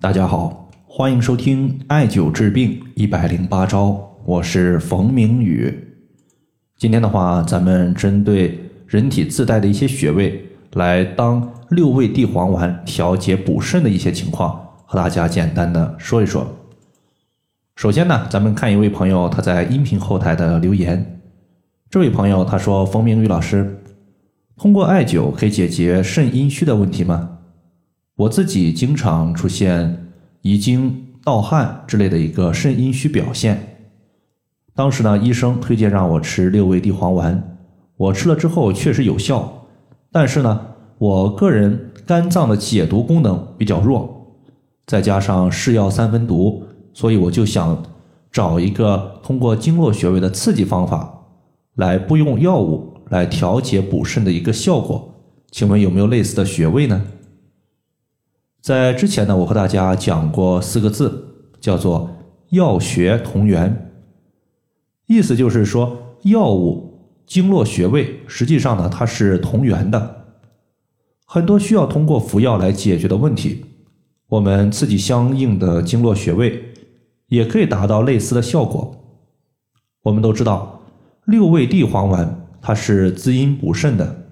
[0.00, 5.72] 大家好，欢迎收听艾灸治病一百零八招，我是冯明宇。
[6.76, 16.46] 今天的话，咱们针对人体自带的一些穴位，来当六味地黄丸调节补肾的一些情况，和大家简单的说一说。
[17.76, 21.20] 首先呢，咱们看一位朋友他在音频后台的留言。
[21.88, 23.80] 这位朋友他说：“冯明宇老师，
[24.56, 27.30] 通过艾灸可以解决肾阴虚的问题吗？”
[28.16, 30.06] 我自己经常出现
[30.42, 33.78] 遗精、盗汗之类的一个肾阴虚表现。
[34.72, 37.56] 当时呢，医生推荐让我吃六味地黄丸，
[37.96, 39.66] 我吃了之后确实有效。
[40.12, 40.60] 但是呢，
[40.98, 44.36] 我个人肝脏的解毒功能比较弱，
[44.86, 47.82] 再加上是药三分毒，所以我就想
[48.30, 51.24] 找一个通过经络穴位的刺激方法，
[51.74, 55.14] 来不用药物来调节补肾的一个效果。
[55.50, 57.04] 请问有没有类似的穴位呢？
[58.64, 61.22] 在之前呢，我和大家讲过四个字，
[61.60, 62.08] 叫做
[62.48, 63.92] “药穴同源”，
[65.04, 70.24] 意思就是说，药物、经络穴位实际上呢，它是同源的。
[71.26, 73.66] 很多需要通过服药来解决的问题，
[74.28, 76.72] 我们刺激相应的经络穴位，
[77.26, 78.96] 也可以达到类似的效果。
[80.04, 80.80] 我们都知道，
[81.26, 84.24] 六味地黄丸它是滋阴补肾的，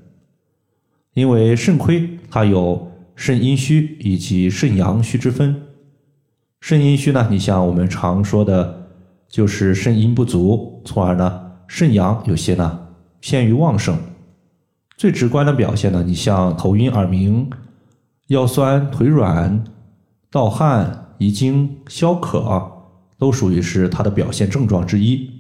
[1.13, 2.92] 因为肾亏它有。
[3.15, 5.63] 肾阴虚以及肾阳虚之分，
[6.61, 8.89] 肾阴虚呢，你像我们常说的，
[9.29, 12.87] 就是肾阴不足，从而呢，肾阳有些呢
[13.21, 13.97] 偏于旺盛。
[14.97, 17.49] 最直观的表现呢，你像头晕耳鸣、
[18.29, 19.65] 腰酸腿软、
[20.31, 22.71] 盗汗、遗精、消渴，
[23.19, 25.31] 都属于是它的表现症状之一。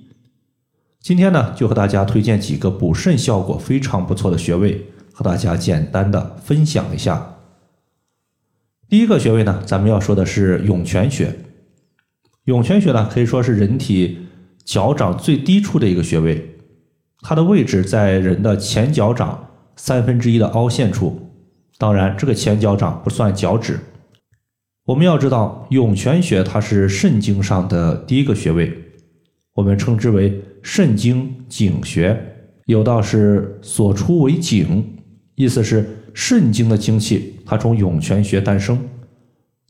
[1.00, 7.28] 今天呢，就和大家推荐几个补肾效果非常不错的穴位，和大家简单的分享一下。
[8.92, 11.34] 第一个穴位呢，咱们要说的是涌泉穴。
[12.44, 14.18] 涌泉穴呢，可以说是人体
[14.66, 16.56] 脚掌最低处的一个穴位，
[17.22, 21.30] 它的位置在人的前脚掌三分之一的凹陷处。
[21.78, 23.78] 当然，这个前脚掌不算脚趾。
[24.84, 28.76] 我们要知道，涌泉穴它是肾经上的第一个穴位，
[29.54, 32.22] 我们称之为肾经井穴。
[32.66, 34.84] 有道是所出为井，
[35.36, 36.00] 意思是。
[36.14, 38.78] 肾经的精气，它从涌泉穴诞生。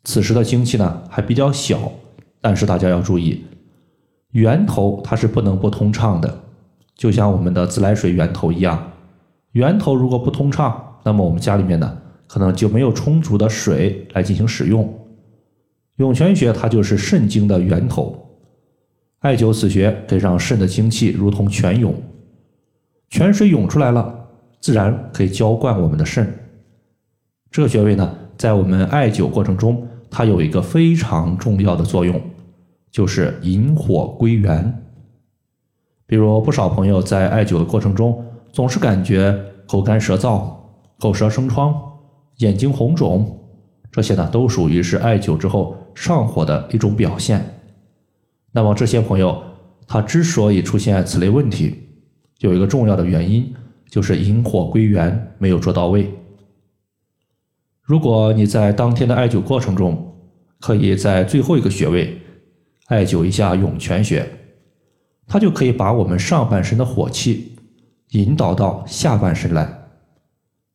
[0.04, 1.92] 此时的精气呢还比较小，
[2.40, 3.44] 但是大家要注意，
[4.32, 6.42] 源头它是不能不通畅的，
[6.96, 8.92] 就像我们的自来水源头一样。
[9.52, 14.92] 源头如果不通畅，那么我们家里面呢可能就没有充足的水来进行使用。
[15.96, 18.26] 涌泉穴它就是肾经的源头，
[19.20, 21.94] 艾灸此穴可以让肾的精气如同泉涌，
[23.10, 24.21] 泉水涌出来了。
[24.62, 26.32] 自然可以浇灌我们的肾。
[27.50, 32.18] 这个穴位呢，在我们艾灸过程中，它有一个非常重要的作用，
[32.90, 34.82] 就是引火归元。
[36.06, 39.36] 比如不少朋友在艾灸的过程中，总是感觉
[39.66, 40.48] 口干舌燥、
[41.00, 41.74] 口舌生疮、
[42.38, 43.38] 眼睛红肿，
[43.90, 47.44] 这些呢都属于是艾灸之后上火的一种表现。
[48.52, 49.42] 那么这些朋友
[49.88, 51.76] 他之所以出现此类问题，
[52.38, 53.52] 有一个重要的原因。
[53.92, 56.10] 就是引火归元没有做到位。
[57.82, 60.16] 如果你在当天的艾灸过程中，
[60.60, 62.18] 可以在最后一个穴位
[62.86, 64.26] 艾灸一下涌泉穴，
[65.26, 67.54] 它就可以把我们上半身的火气
[68.12, 69.90] 引导到下半身来。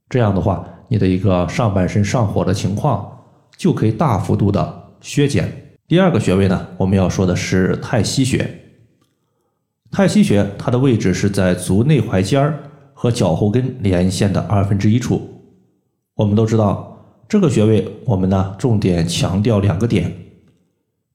[0.08, 3.20] 这样的话，你的一个上半身上火的情况
[3.58, 5.52] 就可以大幅度的削减。
[5.88, 8.48] 第二个穴位呢，我们要说的是太溪穴。
[9.90, 12.60] 太溪穴它的位置是在足内踝尖儿。
[13.00, 15.22] 和脚后跟连线的二分之一处，
[16.16, 16.97] 我们都知道
[17.30, 20.12] 这个穴位，我们呢重点强调两个点。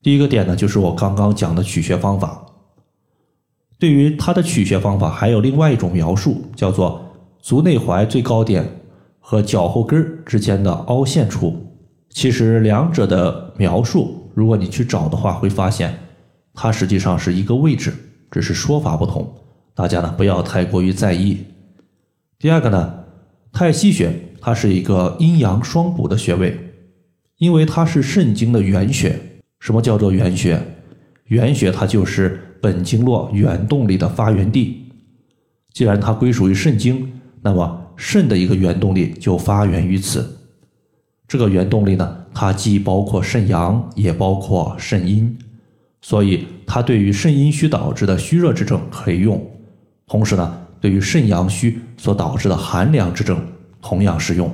[0.01, 2.47] 第一个点呢，就是我刚刚讲的取穴方法。
[3.81, 7.05] 对于它的取穴方法，还有另外一种描述，叫做
[7.41, 8.65] 足内踝最高点
[9.19, 11.67] 和脚后跟之间的凹陷处。
[12.11, 15.99] 其实两者的描述，如果你去找的话，会发现
[16.55, 17.93] 它实际上是一个位置，
[18.31, 19.29] 只是说法不同。
[19.75, 21.39] 大家呢不要太过于在意。
[22.43, 23.05] 第二个呢，
[23.53, 26.59] 太溪穴它是一个阴阳双补的穴位，
[27.39, 29.17] 因为它是肾经的原穴。
[29.61, 30.61] 什么叫做原穴？
[31.27, 34.91] 原穴它就是本经络原动力的发源地。
[35.73, 37.13] 既然它归属于肾经，
[37.43, 40.29] 那么肾的一个原动力就发源于此。
[41.29, 45.39] 这个原动力呢，它既包括肾阳，也包括肾阴，
[46.01, 49.41] 所以它对于肾阴虚导致的虚热之症可以用。
[50.09, 50.59] 同时呢。
[50.83, 53.41] 对于肾阳虚所导致的寒凉之症，
[53.81, 54.51] 同样适用。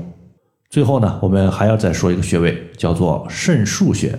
[0.69, 4.17] 最后呢，我们还要再说一个穴位，叫做肾腧穴。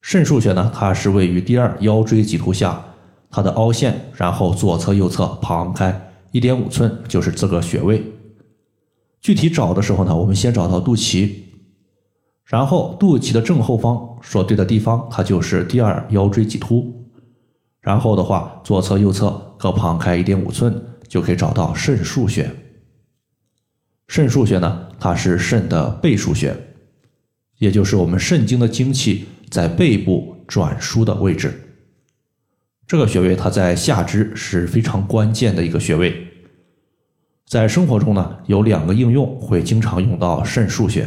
[0.00, 2.84] 肾腧穴呢，它是位于第二腰椎棘突下，
[3.30, 8.04] 它的凹陷，然后左侧、右侧旁开一点五寸，就是这个穴位。
[9.20, 11.30] 具体找的时候呢，我们先找到肚脐，
[12.46, 16.92] 然后肚脐的正后方所对的地方，它就是第二腰椎棘突。
[17.80, 20.74] 然后的话，左侧、右侧各旁开一点五寸，
[21.12, 22.50] 就可以找到肾腧穴。
[24.08, 26.56] 肾腧穴呢，它是肾的背腧穴，
[27.58, 31.52] 也就是我们肾经的精气在背部转输的位置。
[32.86, 36.28] 这个穴位它在下肢是非常关键的一个穴位。
[37.44, 41.06] 在生活中呢，有两个应用会经常用到肾腧穴。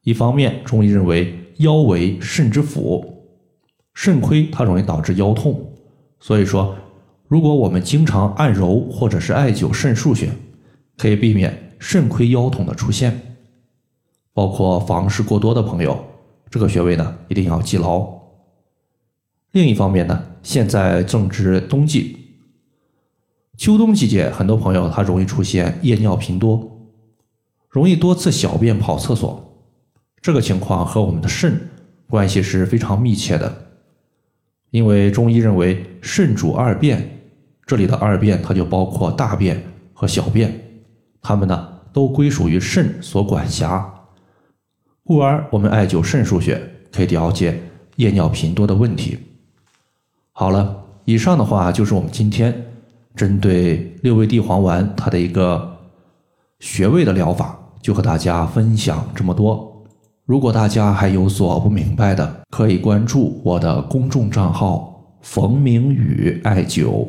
[0.00, 3.28] 一方面，中医认为腰为肾之府，
[3.92, 5.74] 肾亏它容易导致腰痛，
[6.20, 6.74] 所以说，
[7.28, 10.30] 如果我们经常按揉或者是艾灸肾腧穴，
[10.96, 11.66] 可以避免。
[11.80, 13.36] 肾亏腰痛的出现，
[14.32, 15.96] 包括房事过多的朋友，
[16.50, 18.04] 这个穴位呢一定要记牢。
[19.52, 22.16] 另一方面呢，现在正值冬季，
[23.56, 26.68] 秋冬季节，很多朋友他容易出现夜尿频多，
[27.68, 29.62] 容易多次小便跑厕所，
[30.20, 31.68] 这个情况和我们的肾
[32.08, 33.68] 关系是非常密切的。
[34.70, 37.17] 因为中医认为肾主二便，
[37.68, 39.62] 这里的二便它就包括大便
[39.92, 40.52] 和小便。
[41.20, 43.92] 它们呢都归属于肾所管辖，
[45.04, 46.58] 故而我们艾灸肾腧穴
[46.90, 47.60] 可以了解
[47.96, 49.18] 夜尿频多的问题。
[50.32, 52.72] 好了，以上的话就是我们今天
[53.14, 55.76] 针对六味地黄丸它的一个
[56.60, 59.84] 穴位的疗法，就和大家分享这么多。
[60.24, 67.08] 如果大家还有所不明白的，可以关注我的公众账号“冯明宇艾灸”，